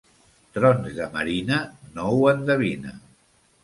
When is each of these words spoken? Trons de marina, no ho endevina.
Trons 0.55 0.89
de 1.01 1.11
marina, 1.17 1.61
no 1.93 2.11
ho 2.17 2.29
endevina. 2.37 3.01